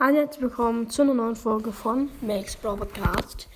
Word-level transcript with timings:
Hallo, 0.00 0.18
herzlich 0.18 0.42
willkommen 0.42 0.88
zu 0.88 1.02
einer 1.02 1.12
neuen 1.12 1.34
Folge 1.34 1.72
von 1.72 2.08
Max 2.20 2.54
Bro 2.54 2.76
Podcast. 2.76 3.48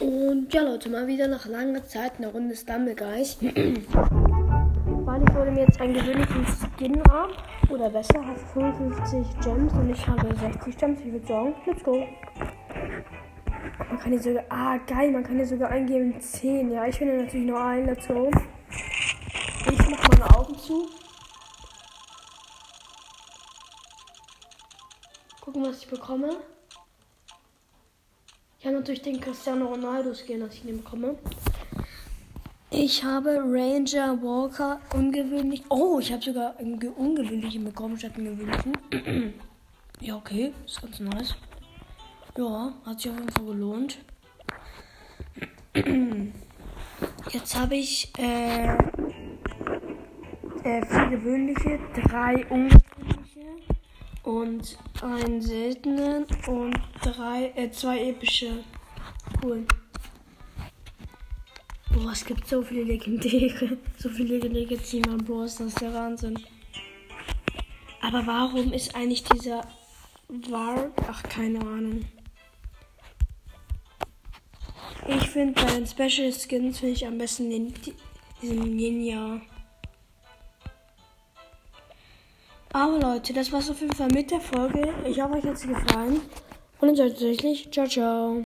Und 0.00 0.52
ja, 0.52 0.62
Leute, 0.62 0.88
mal 0.88 1.06
wieder 1.06 1.28
nach 1.28 1.46
langer 1.46 1.86
Zeit 1.86 2.14
eine 2.18 2.32
Runde 2.32 2.56
Stumblegeist. 2.56 3.40
Weil 3.44 5.22
ich 5.22 5.34
hole 5.36 5.52
mir 5.52 5.60
jetzt 5.60 5.80
einen 5.80 5.94
gewöhnlichen 5.94 6.44
Skin 6.46 7.00
ab. 7.02 7.30
Oder 7.70 7.90
besser, 7.90 8.26
hat 8.26 8.40
55 8.54 9.24
Gems 9.44 9.72
und 9.74 9.90
ich 9.90 10.04
habe 10.04 10.34
60 10.34 10.76
Gems. 10.76 10.98
Ich 10.98 11.12
würde 11.12 11.26
sagen, 11.28 11.54
let's 11.64 11.84
go. 11.84 12.08
Man 13.88 13.98
kann 14.00 14.10
hier 14.10 14.20
sogar. 14.20 14.42
Ah, 14.48 14.78
geil, 14.78 15.12
man 15.12 15.22
kann 15.22 15.36
hier 15.36 15.46
sogar 15.46 15.70
eingeben 15.70 16.20
10. 16.20 16.72
Ja, 16.72 16.86
ich 16.86 16.98
finde 16.98 17.18
natürlich 17.18 17.46
nur 17.46 17.60
einen, 17.62 17.86
let's 17.86 18.08
go. 18.08 18.28
Ich 19.70 19.78
mach 19.88 20.08
meine 20.08 20.36
Augen 20.36 20.58
zu. 20.58 20.88
Gucken, 25.42 25.64
was 25.66 25.78
ich 25.82 25.88
bekomme. 25.88 26.36
Ich 28.60 28.64
habe 28.66 28.76
natürlich 28.76 29.02
den 29.02 29.20
Cristiano 29.20 29.66
Ronaldo 29.66 30.14
Skin, 30.14 30.38
dass 30.38 30.54
ich 30.54 30.62
den 30.62 30.76
bekomme. 30.76 31.16
Ich 32.70 33.02
habe 33.02 33.30
Ranger 33.38 34.22
Walker 34.22 34.80
ungewöhnlich. 34.94 35.64
Oh, 35.68 35.98
ich 35.98 36.12
habe 36.12 36.22
sogar 36.22 36.56
einen 36.58 36.78
ge- 36.78 36.92
ungewöhnlichen 36.96 37.64
bekommen 37.64 37.98
statt 37.98 38.12
einen 38.16 38.36
gewöhnlichen. 38.36 39.34
ja, 40.00 40.14
okay, 40.14 40.52
ist 40.64 40.80
ganz 40.80 41.00
nice. 41.00 41.34
Ja, 42.38 42.72
hat 42.86 43.00
sich 43.00 43.10
auf 43.10 43.18
jeden 43.18 43.32
Fall 43.32 43.44
gelohnt. 43.46 43.98
Jetzt 47.32 47.56
habe 47.58 47.74
ich 47.74 48.12
äh, 48.16 48.76
äh, 50.62 50.86
vier 50.86 51.06
gewöhnliche, 51.10 51.80
drei 51.94 52.46
ungewöhnliche 52.46 53.42
und 54.22 54.78
einen 55.02 55.42
seltenen 55.42 56.26
und 56.46 56.78
drei, 57.02 57.52
äh, 57.56 57.70
zwei 57.70 58.08
epische. 58.08 58.64
Cool. 59.42 59.66
Boah, 61.92 62.12
es 62.12 62.24
gibt 62.24 62.46
so 62.46 62.62
viele 62.62 62.84
legendäre, 62.84 63.76
so 63.98 64.08
viele 64.08 64.38
legendäre 64.38 64.78
Team 64.78 65.04
an 65.08 65.24
Bros, 65.24 65.56
das 65.56 65.68
ist 65.68 65.80
der 65.80 65.92
Wahnsinn. 65.92 66.38
Aber 68.00 68.26
warum 68.26 68.72
ist 68.72 68.94
eigentlich 68.94 69.22
dieser 69.24 69.62
War, 70.28 70.90
ach 71.06 71.22
keine 71.24 71.60
Ahnung. 71.60 72.04
Ich 75.08 75.28
finde 75.28 75.60
bei 75.60 75.70
den 75.72 75.86
Special 75.86 76.32
Skins 76.32 76.78
finde 76.78 76.94
ich 76.94 77.06
am 77.06 77.18
besten 77.18 77.50
den, 77.50 77.74
diesen 78.40 78.76
Ninja. 78.76 79.40
Aber 82.72 82.98
Leute, 82.98 83.34
das 83.34 83.52
war's 83.52 83.70
auf 83.70 83.80
jeden 83.80 83.94
Fall 83.94 84.08
mit 84.08 84.30
der 84.30 84.40
Folge. 84.40 84.94
Ich 85.06 85.20
hoffe, 85.20 85.34
euch 85.34 85.44
hat 85.44 85.58
sie 85.58 85.68
gefallen. 85.68 86.20
Und 86.80 86.98
dann 86.98 87.08
tatsächlich. 87.08 87.70
Ciao, 87.70 87.86
ciao. 87.86 88.40